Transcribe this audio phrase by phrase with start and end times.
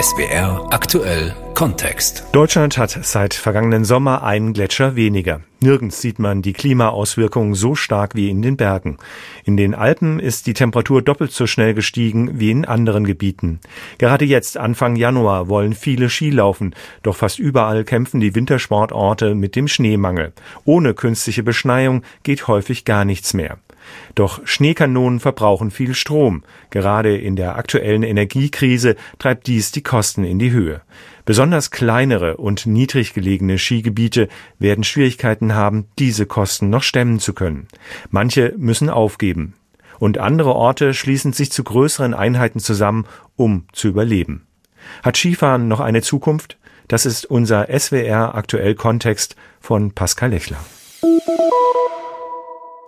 [0.00, 2.24] SWR aktuell Kontext.
[2.32, 5.42] Deutschland hat seit vergangenen Sommer einen Gletscher weniger.
[5.60, 8.96] Nirgends sieht man die Klimaauswirkungen so stark wie in den Bergen.
[9.44, 13.60] In den Alpen ist die Temperatur doppelt so schnell gestiegen wie in anderen Gebieten.
[13.98, 19.54] Gerade jetzt, Anfang Januar, wollen viele Ski laufen, doch fast überall kämpfen die Wintersportorte mit
[19.54, 20.32] dem Schneemangel.
[20.64, 23.58] Ohne künstliche Beschneiung geht häufig gar nichts mehr.
[24.14, 26.42] Doch Schneekanonen verbrauchen viel Strom.
[26.70, 30.82] Gerade in der aktuellen Energiekrise treibt dies die Kosten in die Höhe.
[31.24, 37.68] Besonders kleinere und niedrig gelegene Skigebiete werden Schwierigkeiten haben, diese Kosten noch stemmen zu können.
[38.10, 39.54] Manche müssen aufgeben.
[39.98, 43.06] Und andere Orte schließen sich zu größeren Einheiten zusammen,
[43.36, 44.46] um zu überleben.
[45.02, 46.56] Hat Skifahren noch eine Zukunft?
[46.88, 50.58] Das ist unser SWR aktuell Kontext von Pascal Lechler.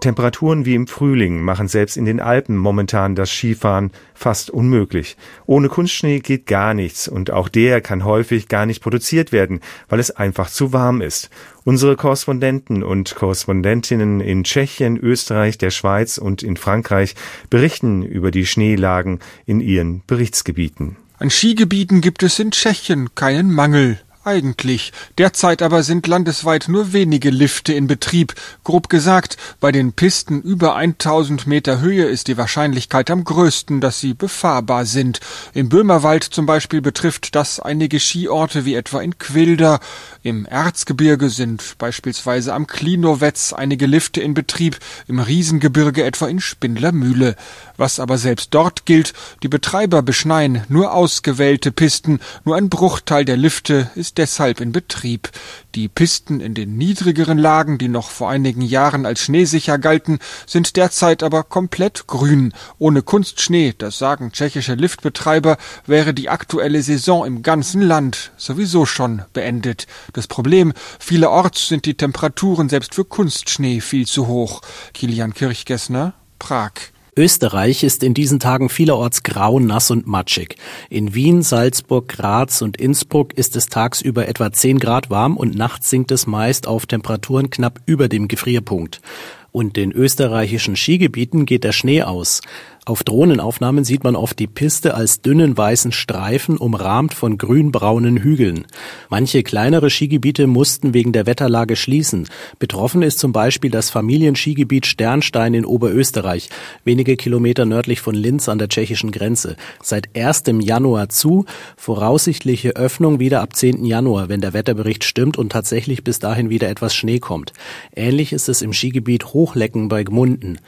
[0.03, 5.17] Temperaturen wie im Frühling machen selbst in den Alpen momentan das Skifahren fast unmöglich.
[5.47, 9.99] Ohne Kunstschnee geht gar nichts und auch der kann häufig gar nicht produziert werden, weil
[10.01, 11.31] es einfach zu warm ist.
[11.65, 17.15] Unsere Korrespondenten und Korrespondentinnen in Tschechien, Österreich, der Schweiz und in Frankreich
[17.49, 20.97] berichten über die Schneelagen in ihren Berichtsgebieten.
[21.19, 24.01] An Skigebieten gibt es in Tschechien keinen Mangel.
[24.25, 24.93] Eigentlich.
[25.19, 28.35] Derzeit aber sind landesweit nur wenige Lifte in Betrieb.
[28.63, 33.99] Grob gesagt, bei den Pisten über 1000 Meter Höhe ist die Wahrscheinlichkeit am größten, dass
[33.99, 35.19] sie befahrbar sind.
[35.55, 39.81] Im Böhmerwald zum Beispiel betrifft das einige Skiorte wie etwa in Quilder.
[40.23, 47.35] Im Erzgebirge sind beispielsweise am Klinowetz einige Lifte in Betrieb, im Riesengebirge etwa in Spindlermühle.
[47.77, 53.37] Was aber selbst dort gilt, die Betreiber beschneien nur ausgewählte Pisten, nur ein Bruchteil der
[53.37, 55.31] Lifte ist deshalb in Betrieb.
[55.75, 60.77] Die Pisten in den niedrigeren Lagen, die noch vor einigen Jahren als schneesicher galten, sind
[60.77, 62.53] derzeit aber komplett grün.
[62.79, 69.23] Ohne Kunstschnee, das sagen tschechische Liftbetreiber, wäre die aktuelle Saison im ganzen Land sowieso schon
[69.33, 69.87] beendet.
[70.13, 74.61] Das Problem, vielerorts sind die Temperaturen selbst für Kunstschnee viel zu hoch.
[74.93, 76.73] Kilian Kirchgessner, Prag.
[77.15, 80.57] Österreich ist in diesen Tagen vielerorts grau, nass und matschig.
[80.89, 85.91] In Wien, Salzburg, Graz und Innsbruck ist es tagsüber etwa 10 Grad warm und nachts
[85.91, 89.03] sinkt es meist auf Temperaturen knapp über dem Gefrierpunkt.
[89.51, 92.41] Und in österreichischen Skigebieten geht der Schnee aus.
[92.85, 98.67] Auf Drohnenaufnahmen sieht man oft die Piste als dünnen weißen Streifen umrahmt von grünbraunen Hügeln.
[99.09, 102.27] Manche kleinere Skigebiete mussten wegen der Wetterlage schließen.
[102.59, 106.49] Betroffen ist zum Beispiel das Familienskigebiet Sternstein in Oberösterreich,
[106.85, 109.55] wenige Kilometer nördlich von Linz an der tschechischen Grenze.
[109.81, 110.43] Seit 1.
[110.59, 111.45] Januar zu,
[111.77, 113.85] voraussichtliche Öffnung wieder ab 10.
[113.85, 117.53] Januar, wenn der Wetterbericht stimmt und tatsächlich bis dahin wieder etwas Schnee kommt.
[117.95, 120.59] Ähnlich ist es im Skigebiet Hochlecken bei Gmunden.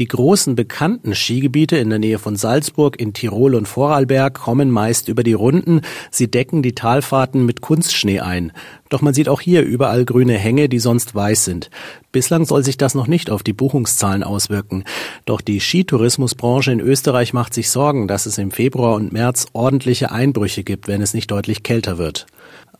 [0.00, 5.06] Die großen bekannten Skigebiete in der Nähe von Salzburg, in Tirol und Vorarlberg kommen meist
[5.06, 5.82] über die Runden.
[6.10, 8.50] Sie decken die Talfahrten mit Kunstschnee ein.
[8.88, 11.70] Doch man sieht auch hier überall grüne Hänge, die sonst weiß sind.
[12.10, 14.82] Bislang soll sich das noch nicht auf die Buchungszahlen auswirken.
[15.26, 20.10] Doch die Skitourismusbranche in Österreich macht sich Sorgen, dass es im Februar und März ordentliche
[20.10, 22.26] Einbrüche gibt, wenn es nicht deutlich kälter wird.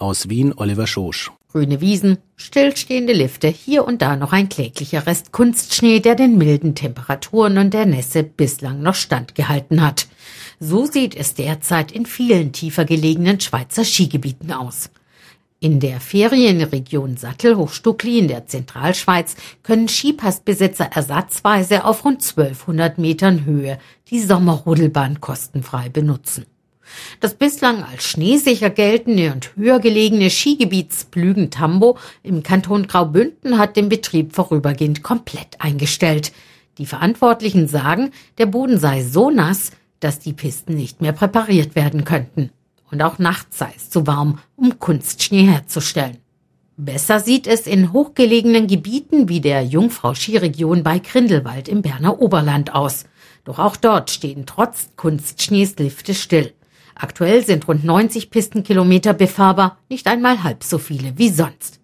[0.01, 1.31] Aus Wien Oliver Schosch.
[1.55, 6.75] Grüne Wiesen, stillstehende Lifte, hier und da noch ein kläglicher Rest Kunstschnee, der den milden
[6.75, 10.09] Temperaturen und der Nässe bislang noch standgehalten hat.
[10.59, 14.91] So sieht es derzeit in vielen tiefer gelegenen Schweizer Skigebieten aus.
[15.61, 23.79] In der Ferienregion Sattelhochstuckli in der Zentralschweiz können Skipassbesitzer ersatzweise auf rund 1200 Metern Höhe
[24.11, 26.47] die Sommerrodelbahn kostenfrei benutzen.
[27.21, 33.89] Das bislang als schneesicher geltende und höher gelegene Skigebiet Splügen-Tambo im Kanton Graubünden hat den
[33.89, 36.33] Betrieb vorübergehend komplett eingestellt.
[36.79, 42.05] Die Verantwortlichen sagen, der Boden sei so nass, dass die Pisten nicht mehr präpariert werden
[42.05, 42.51] könnten.
[42.91, 46.19] Und auch nachts sei es zu warm, um Kunstschnee herzustellen.
[46.77, 53.05] Besser sieht es in hochgelegenen Gebieten wie der Jungfrau-Skiregion bei Grindelwald im Berner Oberland aus.
[53.45, 56.53] Doch auch dort stehen trotz Kunstschnees Lifte still.
[56.95, 61.81] Aktuell sind rund 90 Pistenkilometer befahrbar, nicht einmal halb so viele wie sonst.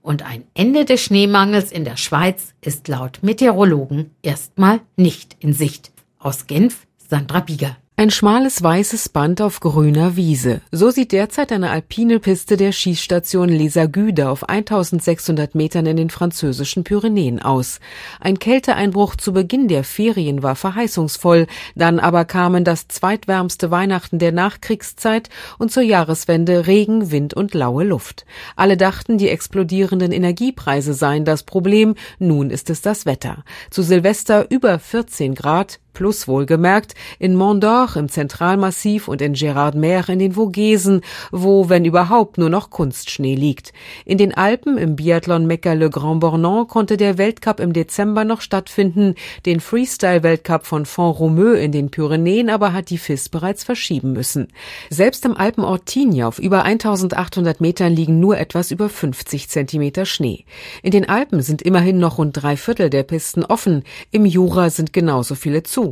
[0.00, 5.92] Und ein Ende des Schneemangels in der Schweiz ist laut Meteorologen erstmal nicht in Sicht.
[6.18, 7.76] Aus Genf Sandra Bieger.
[7.96, 10.62] Ein schmales weißes Band auf grüner Wiese.
[10.72, 16.10] So sieht derzeit eine alpine Piste der Schießstation Les Agudes auf 1600 Metern in den
[16.10, 17.78] französischen Pyrenäen aus.
[18.18, 21.46] Ein Kälteeinbruch zu Beginn der Ferien war verheißungsvoll,
[21.76, 27.84] dann aber kamen das zweitwärmste Weihnachten der Nachkriegszeit und zur Jahreswende Regen, Wind und laue
[27.84, 28.26] Luft.
[28.56, 33.44] Alle dachten, die explodierenden Energiepreise seien das Problem, nun ist es das Wetter.
[33.70, 40.08] Zu Silvester über 14 Grad, plus wohlgemerkt in Mont d'Or im Zentralmassiv und in Gérardmer
[40.10, 41.00] in den Vogesen,
[41.30, 43.72] wo, wenn überhaupt, nur noch Kunstschnee liegt.
[44.04, 48.40] In den Alpen im Biathlon Mekka Le Grand Bornand konnte der Weltcup im Dezember noch
[48.40, 49.14] stattfinden,
[49.46, 54.48] den Freestyle-Weltcup von Font-Romeu in den Pyrenäen aber hat die FIS bereits verschieben müssen.
[54.90, 60.44] Selbst im Alpenort Tignes auf über 1800 Metern liegen nur etwas über 50 Zentimeter Schnee.
[60.82, 64.92] In den Alpen sind immerhin noch rund drei Viertel der Pisten offen, im Jura sind
[64.92, 65.83] genauso viele zu.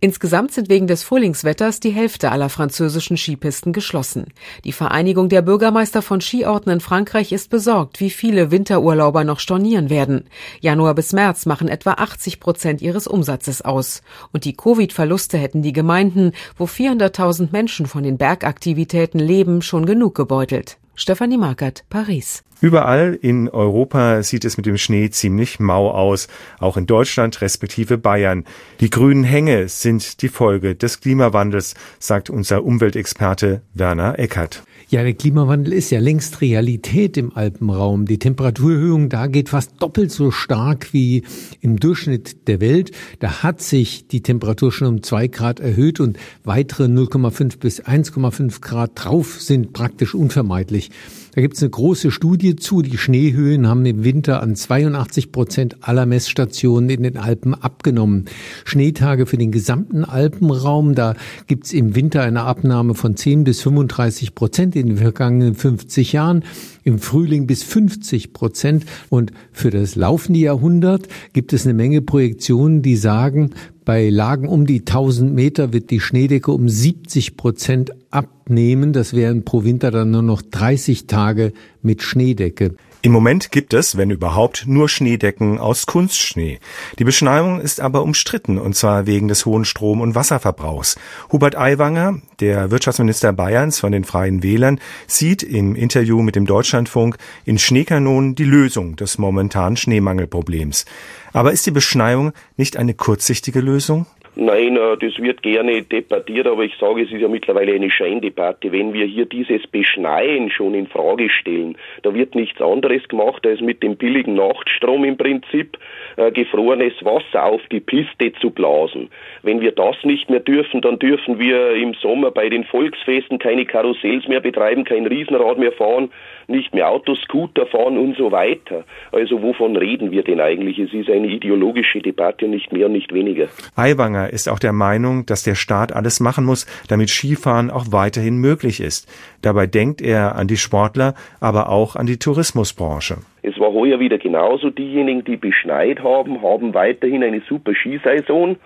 [0.00, 4.26] Insgesamt sind wegen des Frühlingswetters die Hälfte aller französischen Skipisten geschlossen.
[4.64, 9.90] Die Vereinigung der Bürgermeister von Skiorten in Frankreich ist besorgt, wie viele Winterurlauber noch stornieren
[9.90, 10.24] werden.
[10.60, 14.02] Januar bis März machen etwa 80 Prozent ihres Umsatzes aus.
[14.32, 20.14] Und die Covid-Verluste hätten die Gemeinden, wo 400.000 Menschen von den Bergaktivitäten leben, schon genug
[20.14, 20.78] gebeutelt.
[20.98, 22.42] Stefanie Markert, Paris.
[22.60, 26.26] Überall in Europa sieht es mit dem Schnee ziemlich mau aus,
[26.58, 28.44] auch in Deutschland respektive Bayern.
[28.80, 34.64] Die grünen Hänge sind die Folge des Klimawandels, sagt unser Umweltexperte Werner Eckert.
[34.90, 38.06] Ja, der Klimawandel ist ja längst Realität im Alpenraum.
[38.06, 41.24] Die Temperaturerhöhung da geht fast doppelt so stark wie
[41.60, 42.92] im Durchschnitt der Welt.
[43.18, 48.62] Da hat sich die Temperatur schon um zwei Grad erhöht und weitere 0,5 bis 1,5
[48.62, 50.90] Grad drauf sind praktisch unvermeidlich.
[51.34, 52.82] Da gibt es eine große Studie zu.
[52.82, 58.24] Die Schneehöhen haben im Winter an 82 Prozent aller Messstationen in den Alpen abgenommen.
[58.64, 61.14] Schneetage für den gesamten Alpenraum, da
[61.46, 66.12] gibt es im Winter eine Abnahme von 10 bis 35 Prozent in den vergangenen 50
[66.12, 66.44] Jahren
[66.84, 68.84] im Frühling bis 50 Prozent.
[69.08, 73.50] Und für das laufende Jahrhundert gibt es eine Menge Projektionen, die sagen,
[73.84, 78.92] bei Lagen um die 1000 Meter wird die Schneedecke um 70 Prozent abnehmen.
[78.92, 82.74] Das wären pro Winter dann nur noch 30 Tage mit Schneedecke.
[83.00, 86.58] Im Moment gibt es, wenn überhaupt, nur Schneedecken aus Kunstschnee.
[86.98, 90.96] Die Beschneiung ist aber umstritten, und zwar wegen des hohen Strom- und Wasserverbrauchs.
[91.30, 97.18] Hubert Aiwanger, der Wirtschaftsminister Bayerns von den Freien Wählern, sieht im Interview mit dem Deutschlandfunk
[97.44, 100.84] in Schneekanonen die Lösung des momentanen Schneemangelproblems.
[101.32, 104.06] Aber ist die Beschneiung nicht eine kurzsichtige Lösung?
[104.40, 108.70] Nein, äh, das wird gerne debattiert, aber ich sage, es ist ja mittlerweile eine Scheindebatte.
[108.70, 113.60] Wenn wir hier dieses Beschneien schon in Frage stellen, da wird nichts anderes gemacht, als
[113.60, 115.76] mit dem billigen Nachtstrom im Prinzip
[116.14, 119.10] äh, gefrorenes Wasser auf die Piste zu blasen.
[119.42, 123.66] Wenn wir das nicht mehr dürfen, dann dürfen wir im Sommer bei den Volksfesten keine
[123.66, 126.10] Karussells mehr betreiben, kein Riesenrad mehr fahren,
[126.46, 128.84] nicht mehr Autoscooter fahren und so weiter.
[129.10, 130.78] Also wovon reden wir denn eigentlich?
[130.78, 133.48] Es ist eine ideologische Debatte und nicht mehr und nicht weniger.
[133.76, 138.38] Aiwanger ist auch der Meinung, dass der Staat alles machen muss, damit Skifahren auch weiterhin
[138.38, 139.08] möglich ist.
[139.42, 143.18] Dabei denkt er an die Sportler, aber auch an die Tourismusbranche.
[143.42, 144.70] Es war heuer wieder genauso.
[144.70, 148.56] Diejenigen, die beschneit haben, haben weiterhin eine super Skisaison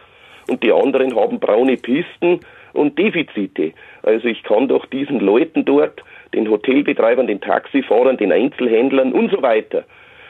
[0.48, 2.40] und die anderen haben braune Pisten
[2.72, 3.72] und Defizite.
[4.02, 6.02] Also ich kann doch diesen Leuten dort,
[6.34, 9.84] den Hotelbetreibern, den Taxifahrern, den Einzelhändlern und so weiter,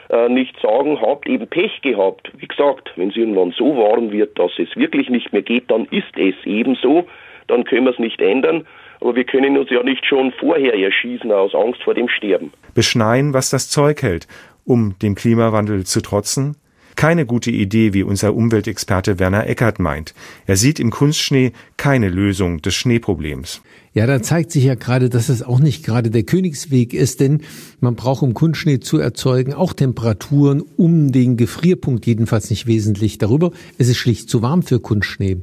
[0.09, 2.31] äh, nicht sagen, habt eben Pech gehabt.
[2.37, 5.85] Wie gesagt, wenn es irgendwann so warm wird, dass es wirklich nicht mehr geht, dann
[5.85, 7.07] ist es eben so.
[7.47, 8.65] Dann können wir es nicht ändern.
[9.01, 12.53] Aber wir können uns ja nicht schon vorher erschießen aus Angst vor dem Sterben.
[12.73, 14.27] Beschneien, was das Zeug hält,
[14.65, 16.55] um dem Klimawandel zu trotzen?
[16.95, 20.13] Keine gute Idee, wie unser Umweltexperte Werner Eckert meint.
[20.45, 23.63] Er sieht im Kunstschnee keine Lösung des Schneeproblems.
[23.95, 27.41] Ja, da zeigt sich ja gerade, dass es auch nicht gerade der Königsweg ist, denn
[27.79, 33.51] man braucht, um Kunstschnee zu erzeugen, auch Temperaturen um den Gefrierpunkt, jedenfalls nicht wesentlich darüber.
[33.77, 35.37] Es ist schlicht zu warm für Kunstschnee.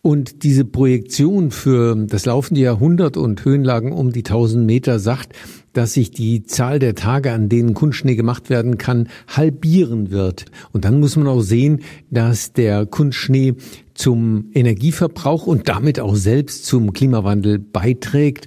[0.00, 5.34] Und diese Projektion für das laufende Jahrhundert und Höhenlagen um die 1000 Meter sagt,
[5.74, 10.46] dass sich die Zahl der Tage, an denen Kunstschnee gemacht werden kann, halbieren wird.
[10.72, 11.80] Und dann muss man auch sehen,
[12.10, 13.54] dass der Kunstschnee
[14.00, 18.46] zum Energieverbrauch und damit auch selbst zum Klimawandel beiträgt.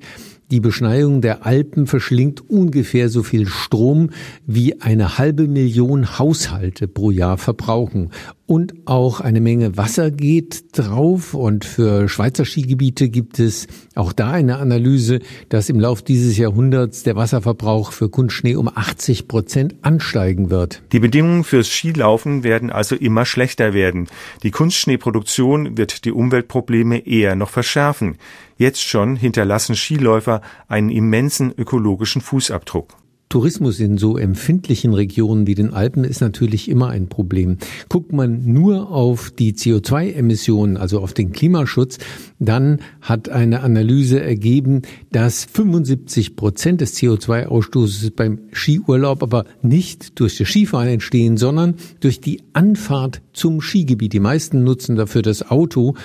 [0.49, 4.09] Die Beschneiung der Alpen verschlingt ungefähr so viel Strom,
[4.47, 8.09] wie eine halbe Million Haushalte pro Jahr verbrauchen.
[8.45, 11.33] Und auch eine Menge Wasser geht drauf.
[11.33, 17.03] Und für Schweizer Skigebiete gibt es auch da eine Analyse, dass im Lauf dieses Jahrhunderts
[17.03, 20.81] der Wasserverbrauch für Kunstschnee um 80 Prozent ansteigen wird.
[20.91, 24.07] Die Bedingungen fürs Skilaufen werden also immer schlechter werden.
[24.43, 28.17] Die Kunstschneeproduktion wird die Umweltprobleme eher noch verschärfen.
[28.57, 33.02] Jetzt schon hinterlassen Skiläufer einen immensen ökologischen Fußabdruck.
[33.33, 37.57] Tourismus in so empfindlichen Regionen wie den Alpen ist natürlich immer ein Problem.
[37.89, 41.97] Guckt man nur auf die CO2-Emissionen, also auf den Klimaschutz,
[42.37, 50.37] dann hat eine Analyse ergeben, dass 75 Prozent des CO2-Ausstoßes beim Skiurlaub aber nicht durch
[50.37, 54.13] das Skifahren entstehen, sondern durch die Anfahrt zum Skigebiet.
[54.13, 55.95] Die meisten nutzen dafür das Auto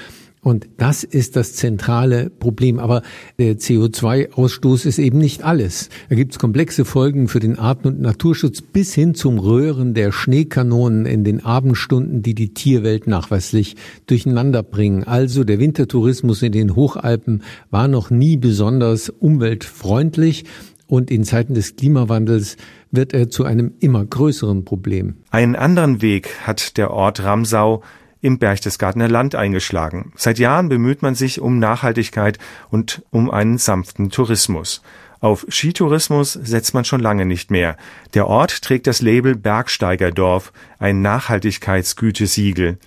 [0.40, 2.78] Und das ist das zentrale Problem.
[2.78, 3.02] Aber
[3.38, 5.88] der CO2-Ausstoß ist eben nicht alles.
[6.08, 10.12] Da gibt es komplexe Folgen für den Arten- und Naturschutz bis hin zum Röhren der
[10.12, 13.76] Schneekanonen in den Abendstunden, die die Tierwelt nachweislich
[14.06, 15.04] durcheinander bringen.
[15.04, 20.44] Also der Wintertourismus in den Hochalpen war noch nie besonders umweltfreundlich.
[20.86, 22.56] Und in Zeiten des Klimawandels
[22.90, 25.16] wird er zu einem immer größeren Problem.
[25.30, 27.82] Einen anderen Weg hat der Ort Ramsau
[28.20, 30.12] im Berchtesgadener Land eingeschlagen.
[30.16, 32.38] Seit Jahren bemüht man sich um Nachhaltigkeit
[32.70, 34.82] und um einen sanften Tourismus.
[35.20, 37.76] Auf Skitourismus setzt man schon lange nicht mehr.
[38.14, 42.78] Der Ort trägt das Label Bergsteigerdorf, ein Nachhaltigkeitsgütesiegel.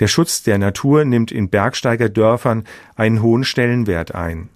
[0.00, 2.64] Der Schutz der Natur nimmt in Bergsteigerdörfern
[2.96, 4.48] einen hohen Stellenwert ein.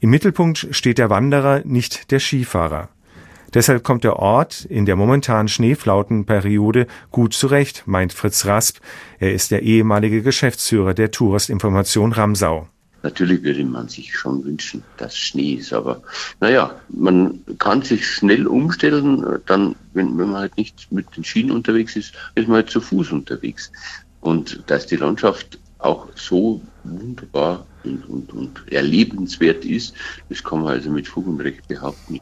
[0.00, 2.88] Im Mittelpunkt steht der Wanderer, nicht der Skifahrer.
[3.54, 8.78] Deshalb kommt der Ort in der momentanen Schneeflautenperiode gut zurecht, meint Fritz Rasp.
[9.18, 12.68] Er ist der ehemalige Geschäftsführer der Touristinformation Ramsau.
[13.02, 16.02] Natürlich würde man sich schon wünschen, dass Schnee ist, aber
[16.40, 21.50] naja, man kann sich schnell umstellen, dann, wenn, wenn man halt nicht mit den Schienen
[21.50, 23.72] unterwegs ist, ist man halt zu Fuß unterwegs.
[24.20, 29.94] Und dass die Landschaft auch so wunderbar und, und, und erlebenswert ist,
[30.28, 32.20] das kann man also mit Fug und Recht behaupten.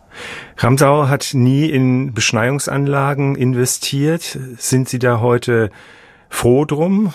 [0.56, 4.38] Ramsau hat nie in Beschneiungsanlagen investiert.
[4.58, 5.70] Sind Sie da heute
[6.28, 7.12] froh drum?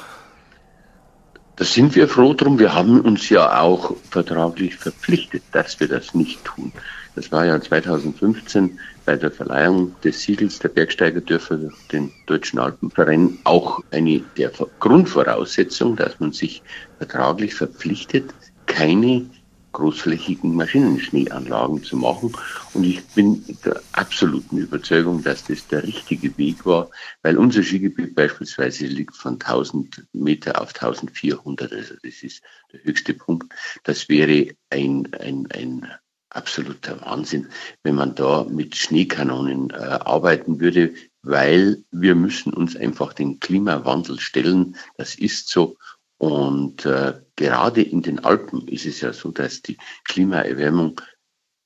[1.55, 2.59] Da sind wir froh drum.
[2.59, 6.73] Wir haben uns ja auch vertraglich verpflichtet, dass wir das nicht tun.
[7.15, 13.37] Das war ja 2015 bei der Verleihung des Siegels der Bergsteigerdörfer durch den Deutschen Alpenverein
[13.43, 16.63] auch eine der Grundvoraussetzungen, dass man sich
[16.97, 18.33] vertraglich verpflichtet,
[18.65, 19.29] keine
[19.75, 22.31] großflächigen Maschinenschneeanlagen zu machen.
[22.73, 26.89] Und ich bin der absoluten Überzeugung, dass das der richtige Weg war,
[27.23, 31.73] weil unser Skigebiet beispielsweise liegt von 1000 Meter auf 1400.
[31.73, 33.53] Also das ist der höchste Punkt.
[33.83, 35.87] Das wäre ein, ein, ein
[36.35, 37.47] absoluter Wahnsinn,
[37.83, 44.19] wenn man da mit Schneekanonen äh, arbeiten würde, weil wir müssen uns einfach den Klimawandel
[44.19, 44.75] stellen.
[44.97, 45.77] Das ist so.
[46.17, 51.01] Und äh, gerade in den Alpen ist es ja so, dass die Klimaerwärmung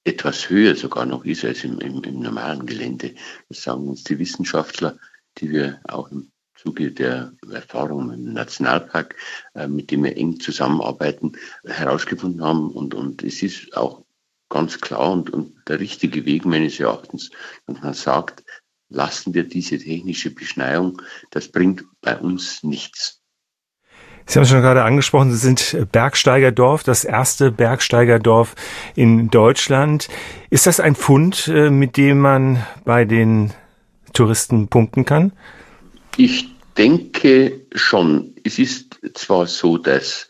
[0.06, 3.14] etwas höher sogar noch ist als im, im, im normalen Gelände.
[3.50, 4.98] Das sagen uns die Wissenschaftler,
[5.38, 9.16] die wir auch im Zuge der Erfahrung im Nationalpark,
[9.56, 11.34] äh, mit dem wir eng zusammenarbeiten,
[11.66, 12.72] herausgefunden haben.
[12.72, 14.04] Und, und es ist auch
[14.50, 17.30] ganz klar und, und der richtige Weg meines Erachtens,
[17.68, 18.44] dass man sagt,
[18.90, 21.02] lassen wir diese technische Beschneiung,
[21.32, 23.22] das bringt bei uns nichts.
[24.26, 28.54] Sie haben es schon gerade angesprochen, Sie sind Bergsteigerdorf, das erste Bergsteigerdorf
[28.96, 30.08] in Deutschland.
[30.52, 33.54] Ist das ein Fund, äh, mit dem man bei den
[34.14, 35.32] Touristen punkten kann?
[36.18, 38.36] Ich denke schon.
[38.44, 40.30] Es ist zwar so, dass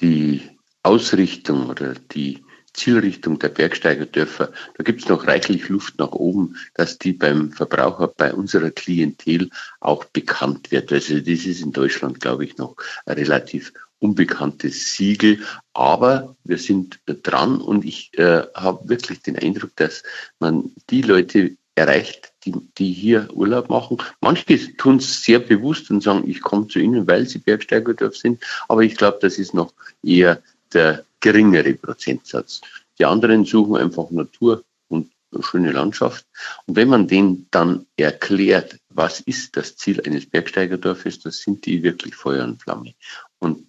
[0.00, 0.42] die
[0.82, 2.44] Ausrichtung oder die
[2.74, 8.08] Zielrichtung der Bergsteigerdörfer, da gibt es noch reichlich Luft nach oben, dass die beim Verbraucher,
[8.08, 9.50] bei unserer Klientel
[9.80, 10.92] auch bekannt wird.
[10.92, 12.76] Also das ist in Deutschland, glaube ich, noch
[13.06, 15.40] ein relativ unbekanntes Siegel,
[15.72, 20.02] aber wir sind dran und ich äh, habe wirklich den Eindruck, dass
[20.40, 23.98] man die Leute erreicht, die, die hier Urlaub machen.
[24.20, 28.42] Manche tun es sehr bewusst und sagen, ich komme zu Ihnen, weil Sie Bergsteigerdorf sind,
[28.68, 32.60] aber ich glaube, das ist noch eher der geringere Prozentsatz.
[32.98, 35.10] Die anderen suchen einfach Natur und
[35.40, 36.26] schöne Landschaft.
[36.66, 41.82] Und wenn man denen dann erklärt, was ist das Ziel eines Bergsteigerdorfes, das sind die
[41.82, 42.92] wirklich Feuer und Flamme.
[43.38, 43.66] Und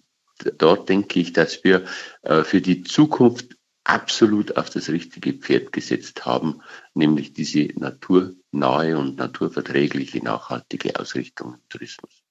[0.58, 1.86] dort denke ich, dass wir
[2.22, 6.62] äh, für die Zukunft absolut auf das richtige Pferd gesetzt haben,
[6.94, 12.23] nämlich diese naturnahe und naturverträgliche, nachhaltige Ausrichtung im Tourismus.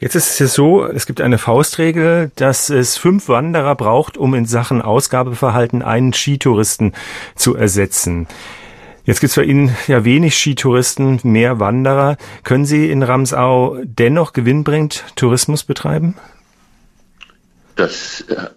[0.00, 4.34] Jetzt ist es ja so, es gibt eine Faustregel, dass es fünf Wanderer braucht, um
[4.34, 6.92] in Sachen Ausgabeverhalten einen Skitouristen
[7.34, 8.28] zu ersetzen.
[9.04, 12.16] Jetzt gibt es bei Ihnen ja wenig Skitouristen, mehr Wanderer.
[12.44, 16.14] Können Sie in Ramsau dennoch gewinnbringend Tourismus betreiben?
[17.74, 18.50] Das äh,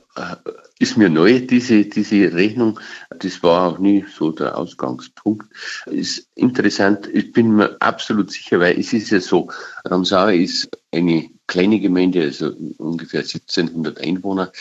[0.79, 2.79] ist mir neu, diese, diese Rechnung.
[3.19, 5.47] Das war auch nie so der Ausgangspunkt.
[5.85, 7.07] Ist interessant.
[7.13, 9.49] Ich bin mir absolut sicher, weil es ist ja so,
[9.85, 14.51] Ramsau ist eine kleine Gemeinde, also ungefähr 1700 Einwohner.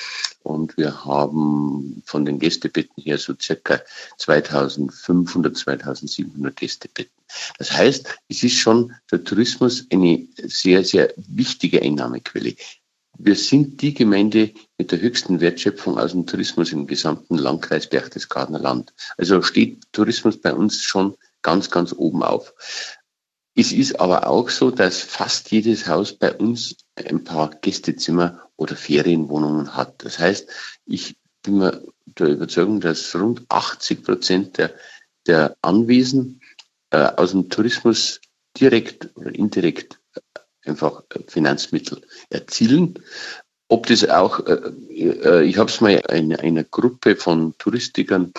[0.42, 3.80] Und wir haben von den Gästebetten her so circa
[4.18, 7.12] 2500, 2700 Gästebetten.
[7.58, 12.54] Das heißt, es ist schon der Tourismus eine sehr, sehr wichtige Einnahmequelle.
[13.22, 18.60] Wir sind die Gemeinde mit der höchsten Wertschöpfung aus dem Tourismus im gesamten Landkreis Berchtesgadener
[18.60, 18.94] Land.
[19.18, 22.54] Also steht Tourismus bei uns schon ganz, ganz oben auf.
[23.54, 28.74] Es ist aber auch so, dass fast jedes Haus bei uns ein paar Gästezimmer oder
[28.74, 30.02] Ferienwohnungen hat.
[30.02, 30.48] Das heißt,
[30.86, 34.74] ich bin mir der Überzeugung, dass rund 80 Prozent der,
[35.26, 36.40] der Anwesen
[36.88, 38.22] äh, aus dem Tourismus
[38.58, 39.99] direkt oder indirekt
[40.64, 42.94] einfach Finanzmittel erzielen.
[43.68, 48.32] Ob das auch, äh, äh ich habe es mal in einer Gruppe von Touristikern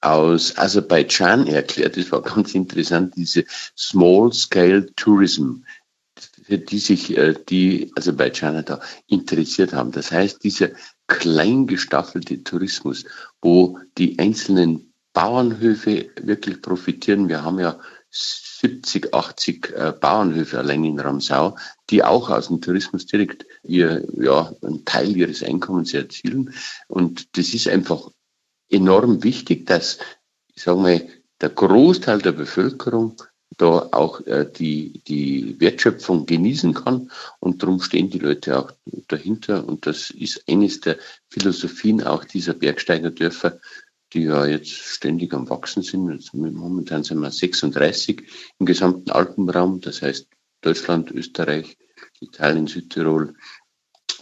[0.00, 3.44] aus Aserbaidschan erklärt, das war ganz interessant, diese
[3.76, 5.62] Small Scale Tourism,
[6.44, 9.92] für die sich äh, die Aserbaidschaner da interessiert haben.
[9.92, 10.70] Das heißt, dieser
[11.06, 13.04] klein gestaffelte Tourismus,
[13.40, 17.28] wo die einzelnen Bauernhöfe wirklich profitieren.
[17.28, 17.78] Wir haben ja
[18.62, 21.56] 70, 80 äh, Bauernhöfe allein in Ramsau,
[21.90, 26.54] die auch aus dem Tourismus direkt ihr, ja, einen Teil ihres Einkommens erzielen.
[26.86, 28.08] Und das ist einfach
[28.70, 29.98] enorm wichtig, dass,
[30.54, 31.08] ich sage mal,
[31.40, 33.16] der Großteil der Bevölkerung
[33.58, 37.10] da auch äh, die, die Wertschöpfung genießen kann.
[37.40, 38.70] Und darum stehen die Leute auch
[39.08, 39.66] dahinter.
[39.66, 43.58] Und das ist eines der Philosophien auch dieser Bergsteigerdörfer,
[44.12, 46.32] die ja jetzt ständig am Wachsen sind.
[46.34, 48.22] Momentan sind wir 36
[48.58, 50.28] im gesamten Alpenraum, das heißt
[50.60, 51.76] Deutschland, Österreich,
[52.20, 53.34] Italien, Südtirol,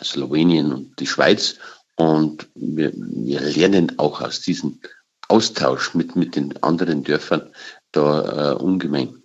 [0.03, 1.59] Slowenien und die Schweiz.
[1.97, 4.81] Und wir, wir lernen auch aus diesem
[5.29, 7.51] Austausch mit, mit den anderen Dörfern
[7.93, 9.23] da äh, ungemein.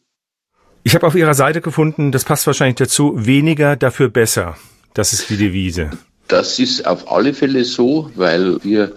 [0.83, 4.57] Ich habe auf Ihrer Seite gefunden, das passt wahrscheinlich dazu, weniger dafür besser.
[4.93, 5.91] Das ist die Devise.
[6.27, 8.95] Das ist auf alle Fälle so, weil wir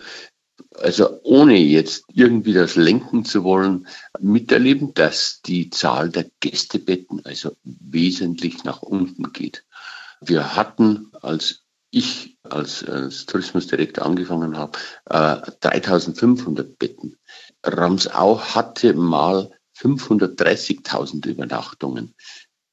[0.79, 3.87] also ohne jetzt irgendwie das lenken zu wollen,
[4.21, 9.65] miterleben, dass die Zahl der Gästebetten also wesentlich nach unten geht.
[10.21, 17.17] Wir hatten, als ich als, als Tourismusdirektor angefangen habe, äh, 3500 Betten.
[17.65, 22.15] Ramsau hatte mal 530.000 Übernachtungen.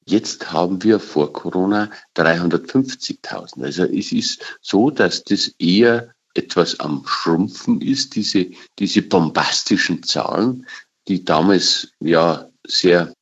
[0.08, 3.64] Jetzt haben wir vor Corona 350.000.
[3.64, 8.46] Also es ist so, dass das eher etwas am Schrumpfen ist, diese,
[8.78, 10.66] diese bombastischen Zahlen,
[11.08, 13.12] die damals ja sehr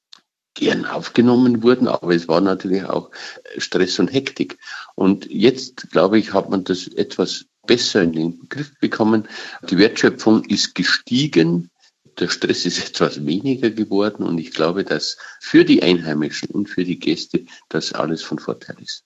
[0.54, 3.10] gern aufgenommen wurden, aber es war natürlich auch
[3.58, 4.58] Stress und Hektik.
[4.94, 9.28] Und jetzt, glaube ich, hat man das etwas besser in den Griff bekommen.
[9.68, 11.70] Die Wertschöpfung ist gestiegen,
[12.18, 16.84] der Stress ist etwas weniger geworden und ich glaube, dass für die Einheimischen und für
[16.84, 19.04] die Gäste das alles von Vorteil ist.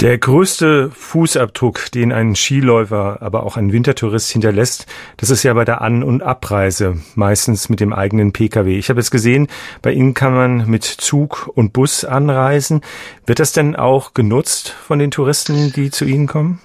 [0.00, 5.64] Der größte Fußabdruck, den ein Skiläufer, aber auch ein Wintertourist hinterlässt, das ist ja bei
[5.64, 8.78] der An- und Abreise, meistens mit dem eigenen Pkw.
[8.78, 9.48] Ich habe es gesehen,
[9.82, 12.82] bei Ihnen kann man mit Zug und Bus anreisen.
[13.26, 16.60] Wird das denn auch genutzt von den Touristen, die zu Ihnen kommen?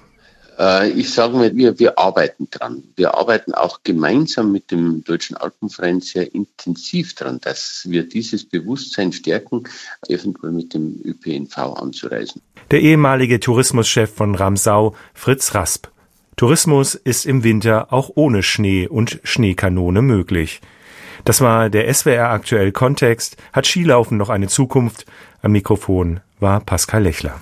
[0.58, 2.82] Äh, ich sage mal, wir, wir arbeiten dran.
[2.96, 9.12] Wir arbeiten auch gemeinsam mit dem Deutschen Alpenverein sehr intensiv dran, dass wir dieses Bewusstsein
[9.12, 9.64] stärken,
[10.08, 12.42] eventuell mit dem ÖPNV anzureisen.
[12.70, 15.88] Der ehemalige Tourismuschef von Ramsau, Fritz Rasp.
[16.36, 20.60] Tourismus ist im Winter auch ohne Schnee und Schneekanone möglich.
[21.24, 23.36] Das war der SWR aktuell Kontext.
[23.52, 25.06] Hat Skilaufen noch eine Zukunft?
[25.42, 27.32] Am Mikrofon war Pascal Lechler.